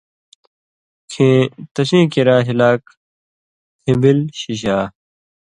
[1.11, 1.39] کھیں
[1.73, 2.81] تسیں کریا ہِلاک
[3.83, 4.77] پِھݩبِل شِشا